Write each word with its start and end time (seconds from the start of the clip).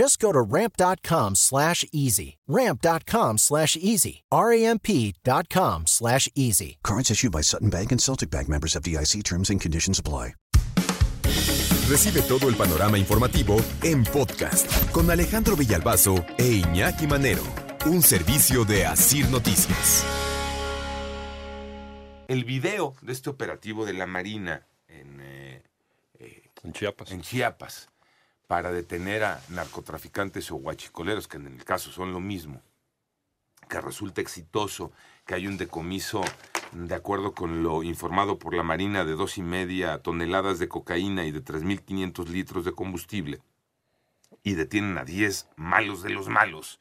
Just 0.00 0.18
go 0.18 0.32
to 0.32 0.40
ramp.com 0.40 1.34
slash 1.34 1.84
easy. 1.92 2.38
Ramp.com 2.48 3.36
slash 3.36 3.76
easy. 3.76 4.22
R-A-M-P.com 4.32 5.82
slash 5.86 6.26
easy. 6.34 6.78
Cards 6.82 7.10
issued 7.10 7.32
by 7.32 7.42
Sutton 7.42 7.68
Bank 7.68 7.92
and 7.92 8.00
Celtic 8.00 8.30
Bank 8.30 8.48
members 8.48 8.74
of 8.74 8.82
DIC 8.82 9.22
terms 9.24 9.50
and 9.50 9.60
conditions 9.60 9.98
apply. 9.98 10.32
Recibe 11.86 12.22
todo 12.22 12.48
el 12.48 12.54
panorama 12.54 12.96
informativo 12.96 13.60
en 13.82 14.04
podcast 14.04 14.90
con 14.90 15.10
Alejandro 15.10 15.54
Villalbazo 15.54 16.24
e 16.38 16.62
Iñaki 16.62 17.06
Manero, 17.06 17.44
un 17.84 18.00
servicio 18.00 18.64
de 18.64 18.86
Asir 18.86 19.28
Noticias. 19.28 20.02
El 22.26 22.44
video 22.44 22.94
de 23.02 23.12
este 23.12 23.28
operativo 23.28 23.84
de 23.84 23.92
la 23.92 24.06
Marina 24.06 24.66
en, 24.88 25.20
eh, 25.20 25.62
En 26.62 26.72
Chiapas. 26.72 27.10
en 27.10 27.20
Chiapas 27.20 27.90
para 28.50 28.72
detener 28.72 29.22
a 29.22 29.40
narcotraficantes 29.50 30.50
o 30.50 30.56
guachicoleros, 30.56 31.28
que 31.28 31.36
en 31.36 31.46
el 31.46 31.64
caso 31.64 31.92
son 31.92 32.12
lo 32.12 32.18
mismo, 32.18 32.60
que 33.68 33.80
resulta 33.80 34.20
exitoso, 34.20 34.90
que 35.24 35.36
hay 35.36 35.46
un 35.46 35.56
decomiso, 35.56 36.20
de 36.72 36.96
acuerdo 36.96 37.32
con 37.32 37.62
lo 37.62 37.84
informado 37.84 38.40
por 38.40 38.54
la 38.54 38.64
Marina, 38.64 39.04
de 39.04 39.12
dos 39.12 39.38
y 39.38 39.42
media 39.42 39.98
toneladas 39.98 40.58
de 40.58 40.66
cocaína 40.66 41.26
y 41.26 41.30
de 41.30 41.44
3.500 41.44 42.26
litros 42.26 42.64
de 42.64 42.72
combustible, 42.72 43.40
y 44.42 44.54
detienen 44.54 44.98
a 44.98 45.04
10 45.04 45.46
malos 45.54 46.02
de 46.02 46.10
los 46.10 46.28
malos, 46.28 46.80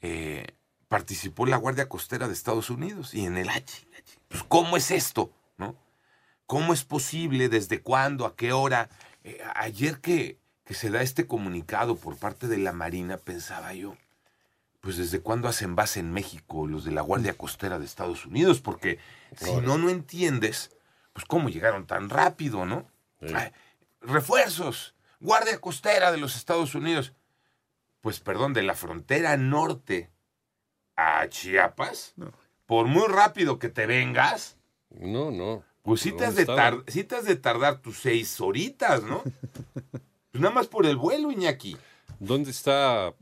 eh, 0.00 0.46
participó 0.88 1.44
la 1.44 1.58
Guardia 1.58 1.90
Costera 1.90 2.28
de 2.28 2.32
Estados 2.32 2.70
Unidos 2.70 3.12
y 3.12 3.26
en 3.26 3.36
el 3.36 3.50
H. 3.50 3.86
Pues, 4.28 4.42
¿cómo 4.44 4.78
es 4.78 4.90
esto? 4.90 5.34
¿No? 5.58 5.76
¿Cómo 6.46 6.72
es 6.72 6.84
posible? 6.84 7.50
¿Desde 7.50 7.82
cuándo? 7.82 8.24
¿A 8.24 8.34
qué 8.36 8.54
hora? 8.54 8.88
Eh, 9.22 9.38
ayer 9.54 10.00
que, 10.00 10.38
que 10.68 10.74
se 10.74 10.90
da 10.90 11.00
este 11.00 11.26
comunicado 11.26 11.96
por 11.96 12.18
parte 12.18 12.46
de 12.46 12.58
la 12.58 12.72
Marina, 12.74 13.16
pensaba 13.16 13.72
yo, 13.72 13.96
pues 14.82 14.98
desde 14.98 15.20
cuándo 15.20 15.48
hacen 15.48 15.74
base 15.74 15.98
en 15.98 16.12
México 16.12 16.66
los 16.66 16.84
de 16.84 16.90
la 16.92 17.00
Guardia 17.00 17.32
Costera 17.32 17.78
de 17.78 17.86
Estados 17.86 18.26
Unidos, 18.26 18.60
porque 18.60 18.98
si 19.34 19.56
no, 19.62 19.78
no 19.78 19.88
entiendes, 19.88 20.70
pues 21.14 21.24
cómo 21.24 21.48
llegaron 21.48 21.86
tan 21.86 22.10
rápido, 22.10 22.66
¿no? 22.66 22.86
Ay, 23.34 23.50
refuerzos, 24.02 24.94
Guardia 25.20 25.58
Costera 25.58 26.12
de 26.12 26.18
los 26.18 26.36
Estados 26.36 26.74
Unidos. 26.74 27.14
Pues 28.02 28.20
perdón, 28.20 28.52
de 28.52 28.62
la 28.62 28.74
frontera 28.74 29.38
norte 29.38 30.10
a 30.96 31.26
Chiapas, 31.30 32.12
por 32.66 32.86
muy 32.88 33.06
rápido 33.08 33.58
que 33.58 33.70
te 33.70 33.86
vengas, 33.86 34.58
No, 34.90 35.30
no. 35.30 35.64
pues 35.82 36.02
sí 36.02 36.12
te, 36.12 36.26
has 36.26 36.34
¿Dónde 36.34 36.44
de 36.44 36.52
estaban? 36.52 36.84
tar- 36.84 36.92
sí 36.92 37.04
te 37.04 37.16
has 37.16 37.24
de 37.24 37.36
tardar 37.36 37.78
tus 37.78 37.98
seis 38.00 38.38
horitas, 38.38 39.02
¿no? 39.02 39.22
pues 40.38 40.42
nada 40.42 40.54
más 40.54 40.66
por 40.68 40.86
el 40.86 40.96
vuelo, 40.96 41.30
Iñaki. 41.30 41.76
¿Dónde 42.20 42.50
está, 42.50 43.08
eh, 43.08 43.14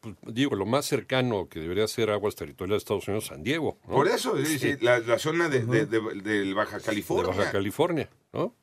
pues, 0.00 0.14
digo, 0.26 0.54
lo 0.54 0.66
más 0.66 0.86
cercano 0.86 1.48
que 1.48 1.60
debería 1.60 1.88
ser 1.88 2.10
aguas 2.10 2.34
territoriales 2.36 2.74
de 2.82 2.84
Estados 2.84 3.08
Unidos, 3.08 3.26
San 3.26 3.42
Diego? 3.42 3.78
¿no? 3.86 3.94
Por 3.94 4.08
eso, 4.08 4.36
sí, 4.44 4.58
sí, 4.58 4.76
la, 4.80 4.98
la 5.00 5.18
zona 5.18 5.48
de, 5.48 5.64
de- 5.64 5.86
de- 5.86 6.20
del 6.22 6.54
Baja 6.54 6.78
De 6.78 6.84
California. 6.84 7.34
Baja 7.34 7.50
California, 7.52 8.08
¿no? 8.32 8.54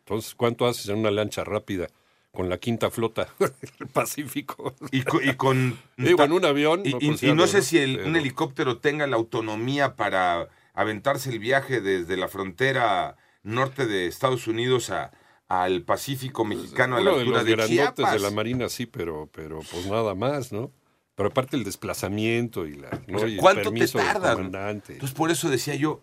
Entonces, 0.00 0.34
¿cuánto 0.34 0.66
haces 0.66 0.88
en 0.88 0.98
una 0.98 1.10
lancha 1.10 1.44
rápida 1.44 1.88
con 2.32 2.48
la 2.48 2.58
quinta 2.58 2.90
flota 2.90 3.28
del 3.38 3.88
Pacífico? 3.92 4.74
Y, 4.92 5.02
co- 5.02 5.20
y 5.22 5.34
con... 5.34 5.78
Digo, 5.96 6.22
en 6.22 6.32
un 6.32 6.44
avión. 6.44 6.82
Y, 6.84 6.92
no, 6.92 6.98
y- 7.00 7.10
y 7.10 7.16
ya 7.16 7.28
no 7.28 7.42
lo- 7.42 7.46
sé 7.46 7.62
si 7.62 7.78
el- 7.78 8.00
un 8.00 8.16
helicóptero 8.16 8.78
tenga 8.78 9.06
la 9.06 9.16
autonomía 9.16 9.94
para 9.96 10.48
aventarse 10.74 11.30
el 11.30 11.38
viaje 11.38 11.80
desde 11.80 12.16
la 12.16 12.28
frontera 12.28 13.16
norte 13.42 13.86
de 13.86 14.06
Estados 14.06 14.46
Unidos 14.48 14.90
a, 14.90 15.12
al 15.48 15.82
Pacífico 15.82 16.44
mexicano 16.44 16.96
a 16.96 17.00
la 17.00 17.10
Uno 17.12 17.14
de 17.14 17.20
altura 17.20 17.38
los 17.38 17.46
de, 17.46 17.52
grandotes 17.52 17.76
Chiapas. 17.94 18.12
de 18.12 18.18
la 18.20 18.30
Marina, 18.30 18.68
sí, 18.68 18.86
pero, 18.86 19.28
pero 19.32 19.60
pues 19.70 19.86
nada 19.86 20.14
más, 20.14 20.52
¿no? 20.52 20.72
Pero 21.14 21.28
aparte 21.30 21.56
el 21.56 21.64
desplazamiento 21.64 22.66
y 22.66 22.74
la 22.76 22.90
¿no? 23.06 23.16
O 23.16 23.20
sea, 23.20 23.28
y 23.28 23.34
el 23.34 23.40
¿Cuánto 23.40 23.72
te 23.72 23.88
tardas? 23.88 24.34
comandante. 24.34 24.94
Entonces 24.94 25.16
por 25.16 25.30
eso 25.30 25.48
decía 25.48 25.74
yo, 25.76 26.02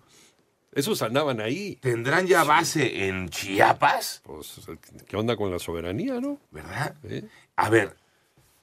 Esos 0.72 1.02
andaban 1.04 1.40
ahí. 1.40 1.76
¿tendrán 1.82 2.26
ya 2.26 2.44
base 2.44 3.08
en 3.08 3.30
Chiapas? 3.30 4.22
Pues, 4.24 4.60
¿qué 5.08 5.16
onda 5.18 5.36
con 5.36 5.52
la 5.52 5.60
soberanía, 5.60 6.20
no? 6.20 6.40
¿Verdad? 6.50 6.96
¿Eh? 7.04 7.26
A 7.56 7.70
ver, 7.70 7.96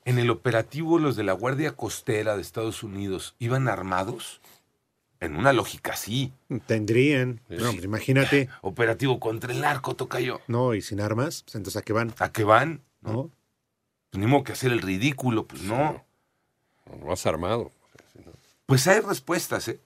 en 0.04 0.18
el 0.18 0.30
operativo 0.30 0.98
los 0.98 1.14
de 1.14 1.22
la 1.22 1.34
Guardia 1.34 1.76
Costera 1.76 2.34
de 2.34 2.42
Estados 2.42 2.82
Unidos 2.82 3.36
iban 3.38 3.68
armados. 3.68 4.40
En 5.20 5.36
una 5.36 5.52
lógica 5.52 5.96
sí. 5.96 6.32
Tendrían. 6.66 7.40
No, 7.48 7.72
pues 7.72 7.84
imagínate. 7.84 8.48
Operativo 8.62 9.20
contra 9.20 9.52
el 9.52 9.60
narco, 9.60 9.94
tocayo. 9.94 10.40
No, 10.48 10.74
y 10.74 10.80
sin 10.80 11.00
armas, 11.00 11.42
pues 11.42 11.54
entonces 11.56 11.80
a 11.80 11.82
qué 11.82 11.92
van, 11.92 12.14
¿A 12.18 12.32
qué 12.32 12.44
van? 12.44 12.80
¿No? 13.02 13.12
¿no? 13.12 13.30
Pues 14.10 14.20
ni 14.20 14.26
modo 14.26 14.44
que 14.44 14.52
hacer 14.52 14.72
el 14.72 14.80
ridículo, 14.80 15.46
pues 15.46 15.62
no. 15.62 16.04
No 16.86 17.06
vas 17.06 17.26
armado. 17.26 17.70
Pues 18.66 18.86
hay 18.86 19.00
respuestas, 19.00 19.68
¿eh? 19.68 19.80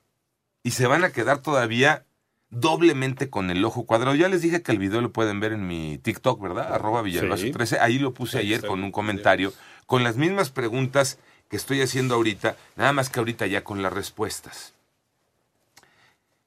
Y 0.62 0.70
se 0.70 0.86
van 0.86 1.04
a 1.04 1.10
quedar 1.10 1.42
todavía 1.42 2.04
doblemente 2.50 3.28
con 3.28 3.50
el 3.50 3.64
ojo 3.64 3.84
cuadrado. 3.84 4.14
Ya 4.14 4.28
les 4.28 4.40
dije 4.42 4.62
que 4.62 4.72
el 4.72 4.78
video 4.78 5.00
lo 5.00 5.12
pueden 5.12 5.40
ver 5.40 5.52
en 5.52 5.66
mi 5.66 5.98
TikTok, 5.98 6.40
¿verdad? 6.40 6.72
Arroba 6.72 7.02
Villalbazo 7.02 7.42
Sí. 7.42 7.50
13. 7.50 7.80
Ahí 7.80 7.98
lo 7.98 8.14
puse 8.14 8.38
ayer 8.38 8.64
con 8.64 8.82
un 8.84 8.92
comentario, 8.92 9.52
con 9.86 10.04
las 10.04 10.16
mismas 10.16 10.50
preguntas 10.50 11.18
que 11.50 11.56
estoy 11.56 11.82
haciendo 11.82 12.14
ahorita, 12.14 12.56
nada 12.76 12.92
más 12.92 13.10
que 13.10 13.18
ahorita 13.18 13.46
ya 13.46 13.64
con 13.64 13.82
las 13.82 13.92
respuestas. 13.92 14.73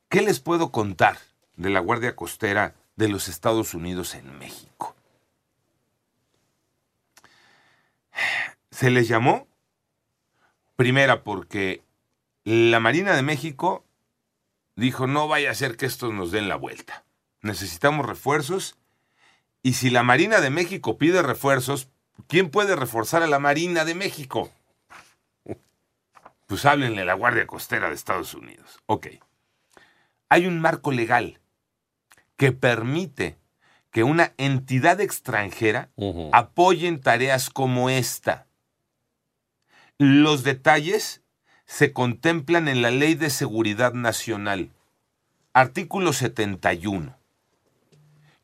¿Qué 0.09 0.21
les 0.21 0.39
puedo 0.39 0.71
contar 0.71 1.17
de 1.57 1.69
la 1.69 1.81
Guardia 1.81 2.15
Costera 2.15 2.75
de 2.95 3.09
los 3.09 3.27
Estados 3.27 3.73
Unidos 3.73 4.15
en 4.15 4.37
México? 4.39 4.95
Se 8.71 8.89
les 8.89 9.09
llamó, 9.09 9.47
primera, 10.77 11.23
porque 11.23 11.83
la 12.45 12.79
Marina 12.79 13.15
de 13.15 13.21
México 13.21 13.83
dijo, 14.77 15.07
no 15.07 15.27
vaya 15.27 15.51
a 15.51 15.55
ser 15.55 15.75
que 15.75 15.85
estos 15.85 16.13
nos 16.13 16.31
den 16.31 16.47
la 16.47 16.55
vuelta. 16.55 17.03
Necesitamos 17.41 18.05
refuerzos. 18.05 18.77
Y 19.61 19.73
si 19.73 19.89
la 19.89 20.03
Marina 20.03 20.39
de 20.39 20.51
México 20.51 20.97
pide 20.97 21.21
refuerzos, 21.21 21.89
¿quién 22.27 22.49
puede 22.49 22.77
reforzar 22.77 23.23
a 23.23 23.27
la 23.27 23.39
Marina 23.39 23.83
de 23.83 23.95
México? 23.95 24.51
Pues 26.45 26.65
háblenle 26.65 27.01
a 27.01 27.05
la 27.05 27.13
Guardia 27.15 27.45
Costera 27.45 27.89
de 27.89 27.95
Estados 27.95 28.33
Unidos. 28.33 28.79
Ok. 28.85 29.07
Hay 30.29 30.45
un 30.45 30.59
marco 30.59 30.91
legal 30.91 31.39
que 32.35 32.51
permite 32.51 33.37
que 33.91 34.03
una 34.03 34.33
entidad 34.37 35.01
extranjera 35.01 35.89
Ujú. 35.95 36.29
apoye 36.33 36.87
en 36.87 37.01
tareas 37.01 37.49
como 37.49 37.89
esta. 37.89 38.47
Los 39.97 40.43
detalles 40.43 41.21
se 41.65 41.93
contemplan 41.93 42.67
en 42.67 42.81
la 42.81 42.91
Ley 42.91 43.15
de 43.15 43.29
Seguridad 43.29 43.93
Nacional, 43.93 44.71
artículo 45.53 46.13
71. 46.13 47.17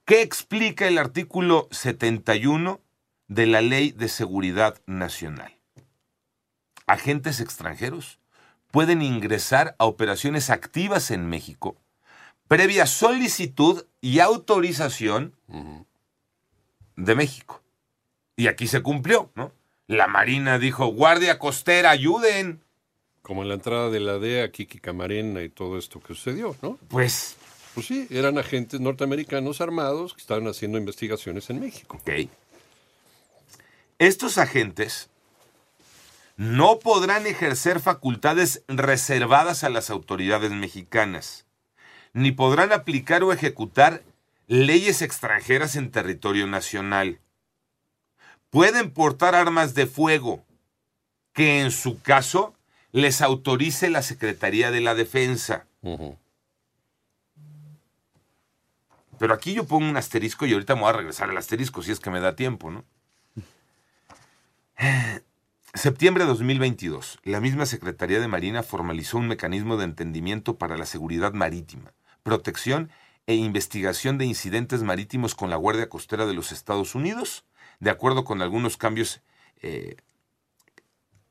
¿Qué 0.05 0.21
explica 0.21 0.87
el 0.87 0.97
artículo 0.97 1.67
71 1.71 2.81
de 3.27 3.45
la 3.45 3.61
Ley 3.61 3.91
de 3.91 4.09
Seguridad 4.09 4.81
Nacional? 4.85 5.57
Agentes 6.87 7.39
extranjeros 7.39 8.19
pueden 8.73 9.03
ingresar 9.03 9.75
a 9.77 9.85
operaciones 9.85 10.49
activas 10.49 11.11
en 11.11 11.29
México 11.29 11.77
previa 12.53 12.85
solicitud 12.85 13.83
y 13.99 14.19
autorización 14.19 15.35
de 16.95 17.15
México. 17.15 17.63
Y 18.35 18.45
aquí 18.45 18.67
se 18.67 18.83
cumplió, 18.83 19.31
¿no? 19.33 19.51
La 19.87 20.05
Marina 20.07 20.59
dijo, 20.59 20.85
Guardia 20.85 21.39
Costera, 21.39 21.89
ayuden. 21.89 22.61
Como 23.23 23.41
en 23.41 23.49
la 23.49 23.55
entrada 23.55 23.89
de 23.89 23.99
la 23.99 24.19
DEA, 24.19 24.51
Kiki 24.51 24.77
Camarena 24.77 25.41
y 25.41 25.49
todo 25.49 25.79
esto 25.79 25.99
que 25.99 26.13
sucedió, 26.13 26.55
¿no? 26.61 26.77
Pues 26.89 27.37
Pues 27.73 27.87
sí, 27.87 28.05
eran 28.11 28.37
agentes 28.37 28.79
norteamericanos 28.79 29.59
armados 29.59 30.13
que 30.13 30.21
estaban 30.21 30.47
haciendo 30.47 30.77
investigaciones 30.77 31.49
en 31.49 31.59
México. 31.59 31.97
Ok. 32.01 32.29
Estos 33.97 34.37
agentes 34.37 35.09
no 36.35 36.79
podrán 36.79 37.27
ejercer 37.27 37.79
facultades 37.79 38.63
reservadas 38.67 39.63
a 39.63 39.69
las 39.69 39.89
autoridades 39.89 40.51
mexicanas, 40.51 41.45
ni 42.13 42.31
podrán 42.31 42.71
aplicar 42.71 43.23
o 43.23 43.31
ejecutar 43.31 44.03
leyes 44.47 45.01
extranjeras 45.01 45.75
en 45.75 45.91
territorio 45.91 46.47
nacional. 46.47 47.19
Pueden 48.49 48.91
portar 48.91 49.35
armas 49.35 49.73
de 49.73 49.87
fuego, 49.87 50.43
que 51.33 51.61
en 51.61 51.71
su 51.71 52.01
caso 52.01 52.53
les 52.91 53.21
autorice 53.21 53.89
la 53.89 54.03
Secretaría 54.03 54.69
de 54.69 54.81
la 54.81 54.93
Defensa. 54.93 55.65
Pero 59.17 59.33
aquí 59.33 59.53
yo 59.53 59.65
pongo 59.65 59.89
un 59.89 59.97
asterisco 59.97 60.45
y 60.45 60.53
ahorita 60.53 60.75
me 60.75 60.81
voy 60.81 60.89
a 60.89 60.93
regresar 60.93 61.29
al 61.29 61.37
asterisco 61.37 61.81
si 61.81 61.91
es 61.91 61.99
que 61.99 62.11
me 62.11 62.19
da 62.19 62.35
tiempo, 62.35 62.69
¿no? 62.69 62.83
Septiembre 65.75 66.25
de 66.25 66.29
2022, 66.29 67.17
la 67.23 67.41
misma 67.41 67.65
Secretaría 67.65 68.19
de 68.19 68.27
Marina 68.27 68.61
formalizó 68.61 69.17
un 69.17 69.27
mecanismo 69.27 69.75
de 69.75 69.85
entendimiento 69.85 70.59
para 70.59 70.77
la 70.77 70.85
seguridad 70.85 71.33
marítima, 71.33 71.93
protección 72.21 72.91
e 73.25 73.33
investigación 73.33 74.19
de 74.19 74.25
incidentes 74.25 74.83
marítimos 74.83 75.33
con 75.33 75.49
la 75.49 75.55
Guardia 75.55 75.89
Costera 75.89 76.27
de 76.27 76.35
los 76.35 76.51
Estados 76.51 76.93
Unidos, 76.93 77.43
de 77.79 77.89
acuerdo 77.89 78.23
con 78.23 78.43
algunos 78.43 78.77
cambios 78.77 79.23
eh, 79.63 79.95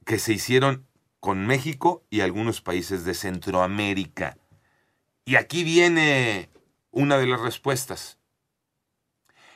que 0.04 0.18
se 0.18 0.32
hicieron 0.32 0.88
con 1.20 1.46
México 1.46 2.04
y 2.10 2.22
algunos 2.22 2.60
países 2.60 3.04
de 3.04 3.14
Centroamérica. 3.14 4.36
Y 5.24 5.36
aquí 5.36 5.62
viene 5.62 6.50
una 6.90 7.16
de 7.16 7.28
las 7.28 7.40
respuestas. 7.40 8.18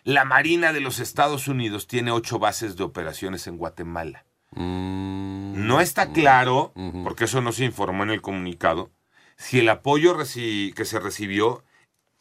La 0.05 0.25
Marina 0.25 0.73
de 0.73 0.81
los 0.81 1.01
Estados 1.01 1.49
Unidos 1.49 1.89
tiene 1.89 2.13
ocho 2.13 2.39
bases 2.39 2.77
de 2.77 2.85
operaciones 2.85 3.49
en 3.49 3.59
Guatemala. 3.59 4.26
Mm, 4.53 5.67
No 5.67 5.81
está 5.81 6.13
claro, 6.13 6.73
Ujú. 6.77 7.03
porque 7.05 7.25
eso 7.25 7.41
no 7.41 7.53
se 7.53 7.65
informó 7.65 8.03
en 8.05 8.11
el 8.11 8.23
comunicado, 8.23 8.91
si 9.37 9.59
el 9.59 9.69
apoyo 9.69 10.17
que 10.17 10.85
se 10.85 11.01
recibió 11.01 11.63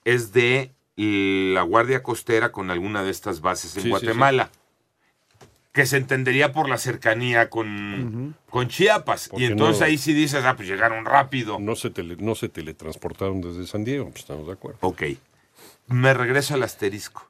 es 0.04 0.32
de 0.34 0.74
la 0.98 1.62
Guardia 1.62 2.02
Costera 2.04 2.52
con 2.52 2.72
alguna 2.72 3.04
de 3.04 3.12
estas 3.12 3.42
bases 3.42 3.76
en 3.76 3.84
Sí, 3.84 3.88
sí, 3.88 3.90
Guatemala. 3.90 4.50
Que 5.74 5.86
se 5.86 5.98
entendería 5.98 6.54
por 6.54 6.70
la 6.70 6.78
cercanía 6.78 7.50
con, 7.50 8.36
con 8.50 8.70
Chiapas. 8.70 9.28
Porque 9.28 9.44
Y 9.44 9.48
entonces 9.48 9.82
no- 9.82 9.86
ahí 9.88 9.98
sí 9.98 10.14
dices, 10.14 10.44
ah, 10.46 10.56
pues 10.56 10.70
llegaron 10.70 11.04
rápido. 11.04 11.60
no, 11.60 11.76
se 11.76 11.90
tele- 11.92 12.16
no 12.18 12.34
se 12.36 12.48
teletransportaron 12.48 13.42
desde 13.42 13.68
San 13.68 13.84
Diego, 13.84 14.06
pues 14.06 14.20
estamos 14.22 14.48
de 14.48 14.54
acuerdo. 14.54 14.78
Ok. 14.82 15.04
Me 15.88 16.14
regreso 16.14 16.54
al 16.54 16.64
asterisco. 16.64 17.30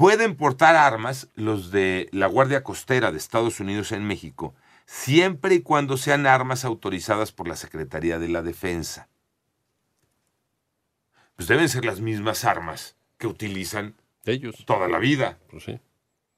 Pueden 0.00 0.34
portar 0.34 0.76
armas 0.76 1.28
los 1.34 1.70
de 1.70 2.08
la 2.10 2.26
Guardia 2.26 2.64
Costera 2.64 3.12
de 3.12 3.18
Estados 3.18 3.60
Unidos 3.60 3.92
en 3.92 4.06
México, 4.06 4.54
siempre 4.86 5.56
y 5.56 5.60
cuando 5.60 5.98
sean 5.98 6.26
armas 6.26 6.64
autorizadas 6.64 7.32
por 7.32 7.46
la 7.46 7.54
Secretaría 7.54 8.18
de 8.18 8.30
la 8.30 8.40
Defensa. 8.40 9.10
Pues 11.36 11.48
deben 11.48 11.68
ser 11.68 11.84
las 11.84 12.00
mismas 12.00 12.46
armas 12.46 12.96
que 13.18 13.26
utilizan 13.26 13.94
Ellos, 14.24 14.64
toda 14.64 14.88
la 14.88 14.98
vida. 14.98 15.38
pues 15.50 15.64
sí. 15.64 15.78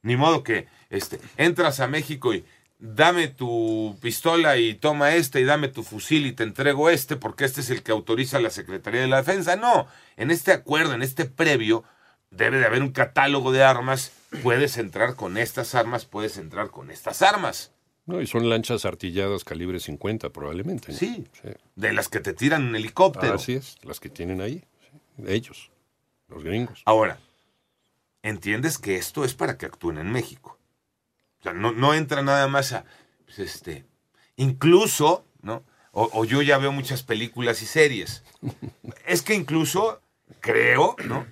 Ni 0.02 0.16
modo 0.16 0.42
que 0.42 0.66
este, 0.90 1.20
entras 1.36 1.78
a 1.78 1.86
México 1.86 2.34
y 2.34 2.44
dame 2.80 3.28
tu 3.28 3.96
pistola 4.02 4.56
y 4.56 4.74
toma 4.74 5.14
este 5.14 5.40
y 5.40 5.44
dame 5.44 5.68
tu 5.68 5.84
fusil 5.84 6.26
y 6.26 6.32
te 6.32 6.42
entrego 6.42 6.90
este 6.90 7.14
porque 7.14 7.44
este 7.44 7.60
es 7.60 7.70
el 7.70 7.84
que 7.84 7.92
autoriza 7.92 8.40
la 8.40 8.50
Secretaría 8.50 9.02
de 9.02 9.06
la 9.06 9.18
Defensa. 9.18 9.54
No, 9.54 9.86
en 10.16 10.32
este 10.32 10.50
acuerdo, 10.50 10.94
en 10.94 11.02
este 11.02 11.26
previo, 11.26 11.84
debe 12.32 12.58
de 12.58 12.66
haber 12.66 12.82
un 12.82 12.90
catálogo 12.90 13.52
de 13.52 13.62
armas. 13.62 14.10
Puedes 14.42 14.76
entrar 14.78 15.14
con 15.14 15.36
estas 15.38 15.74
armas, 15.76 16.04
puedes 16.06 16.36
entrar 16.38 16.70
con 16.70 16.90
estas 16.90 17.22
armas. 17.22 17.70
No, 18.06 18.20
y 18.20 18.26
son 18.26 18.48
lanchas 18.50 18.84
artilladas 18.84 19.44
calibre 19.44 19.78
50 19.78 20.30
probablemente. 20.30 20.90
¿no? 20.92 20.98
Sí, 20.98 21.28
Sí. 21.40 21.50
de 21.76 21.92
las 21.92 22.08
que 22.08 22.18
te 22.20 22.32
tiran 22.32 22.64
un 22.66 22.74
helicóptero. 22.74 23.34
Así 23.34 23.52
es, 23.54 23.76
las 23.84 24.00
que 24.00 24.08
tienen 24.08 24.40
ahí. 24.40 24.64
sí. 24.80 25.24
Ellos, 25.28 25.70
los 26.28 26.42
gringos. 26.42 26.82
Ahora, 26.84 27.18
entiendes 28.22 28.78
que 28.78 28.96
esto 28.96 29.24
es 29.24 29.34
para 29.34 29.56
que 29.56 29.66
actúen 29.66 29.98
en 29.98 30.10
México. 30.10 30.58
O 31.40 31.42
sea, 31.42 31.52
no, 31.52 31.72
no 31.72 31.94
entra 31.94 32.22
nada 32.22 32.48
más 32.48 32.72
a, 32.72 32.84
pues, 33.24 33.38
este, 33.38 33.84
incluso, 34.36 35.24
¿no? 35.42 35.64
O, 35.92 36.08
o 36.12 36.24
yo 36.24 36.40
ya 36.42 36.56
veo 36.58 36.72
muchas 36.72 37.02
películas 37.02 37.62
y 37.62 37.66
series. 37.66 38.24
Es 39.06 39.22
que 39.22 39.34
incluso, 39.34 40.00
creo, 40.40 40.96
¿no? 41.06 41.26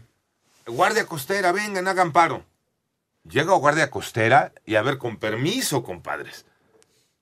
Guardia 0.70 1.06
costera, 1.06 1.52
vengan, 1.52 1.88
hagan 1.88 2.12
paro. 2.12 2.44
Llega 3.28 3.52
guardia 3.54 3.90
costera 3.90 4.52
y 4.64 4.76
a 4.76 4.82
ver, 4.82 4.96
con 4.98 5.18
permiso, 5.18 5.82
compadres. 5.82 6.46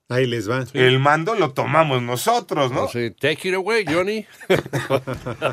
Ahí 0.07 0.25
les 0.25 0.49
va. 0.49 0.65
El 0.73 0.97
mando 0.99 1.35
lo 1.35 1.53
tomamos 1.53 2.01
nosotros, 2.01 2.71
¿no? 2.71 2.85
Así, 2.85 3.11
Take 3.11 3.49
it 3.49 3.55
away, 3.55 3.85
Johnny. 3.85 4.25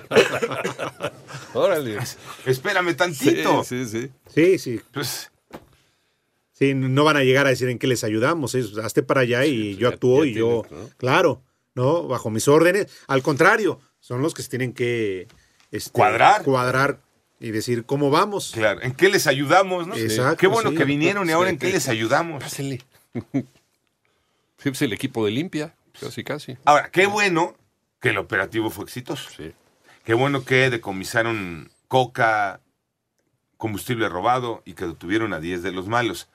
Órale. 1.54 1.98
Espérame 2.44 2.90
Sí, 2.90 2.94
tantito. 2.96 3.64
sí, 3.64 3.84
sí. 3.86 4.10
Sí, 4.32 4.58
sí. 4.58 4.80
Pues, 4.92 5.30
Sí, 6.52 6.72
no 6.72 7.04
van 7.04 7.18
a 7.18 7.22
llegar 7.22 7.44
a 7.46 7.50
decir 7.50 7.68
en 7.68 7.78
qué 7.78 7.86
les 7.86 8.02
ayudamos. 8.02 8.54
Es, 8.54 8.78
hazte 8.78 9.02
para 9.02 9.20
allá 9.20 9.44
y 9.44 9.76
yo 9.76 9.90
ya- 9.90 9.94
actúo 9.94 10.24
ya 10.24 10.30
y 10.30 10.34
yo, 10.34 10.62
tienes, 10.66 10.84
¿no? 10.86 10.90
claro, 10.96 11.42
¿no? 11.74 12.08
Bajo 12.08 12.30
mis 12.30 12.48
órdenes. 12.48 12.86
Al 13.08 13.22
contrario, 13.22 13.78
son 14.00 14.22
los 14.22 14.32
que 14.32 14.42
se 14.42 14.48
tienen 14.48 14.72
que 14.72 15.28
este, 15.70 15.90
Cuadrar. 15.90 16.42
Cuadrar 16.44 17.00
y 17.40 17.50
decir 17.50 17.84
cómo 17.84 18.10
vamos. 18.10 18.52
Claro, 18.52 18.82
¿en 18.82 18.92
qué 18.92 19.08
les 19.08 19.26
ayudamos, 19.26 19.86
no? 19.86 19.96
Exacto, 19.96 20.36
Qué 20.38 20.46
bueno 20.46 20.70
sí. 20.70 20.76
que 20.76 20.84
vinieron 20.84 21.28
y 21.28 21.32
ahora 21.32 21.50
en 21.50 21.58
qué 21.58 21.66
Sí. 21.68 21.72
les 21.74 21.88
ayudamos. 21.88 22.42
Pásele. 22.42 22.82
Sí, 24.58 24.70
pues 24.70 24.80
el 24.82 24.92
equipo 24.94 25.24
de 25.26 25.32
limpia, 25.32 25.74
casi, 26.00 26.24
casi. 26.24 26.56
Ahora, 26.64 26.90
qué 26.90 27.06
bueno 27.06 27.54
que 28.00 28.08
el 28.08 28.18
operativo 28.18 28.70
fue 28.70 28.84
exitoso. 28.84 29.28
Sí. 29.36 29.52
Qué 30.02 30.14
bueno 30.14 30.44
que 30.44 30.70
decomisaron 30.70 31.70
coca, 31.88 32.60
combustible 33.58 34.08
robado 34.08 34.62
y 34.64 34.72
que 34.72 34.86
detuvieron 34.86 35.34
a 35.34 35.40
10 35.40 35.62
de 35.62 35.72
los 35.72 35.88
malos. 35.88 36.28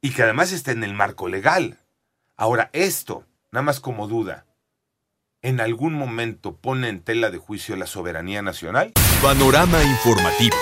Y 0.00 0.12
que 0.12 0.22
además 0.22 0.52
está 0.52 0.70
en 0.70 0.84
el 0.84 0.94
marco 0.94 1.28
legal. 1.28 1.78
Ahora, 2.36 2.70
esto, 2.72 3.26
nada 3.50 3.64
más 3.64 3.80
como 3.80 4.06
duda, 4.06 4.45
¿en 5.46 5.60
algún 5.60 5.94
momento 5.94 6.56
pone 6.56 6.88
en 6.88 7.00
tela 7.00 7.30
de 7.30 7.38
juicio 7.38 7.76
la 7.76 7.86
soberanía 7.86 8.42
nacional? 8.42 8.92
Panorama 9.22 9.80
informativo. 9.84 10.56